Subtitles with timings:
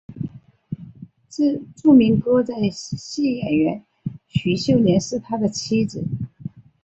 [1.29, 3.85] 知名歌仔戏演员
[4.25, 6.03] 许秀年是他的妻子。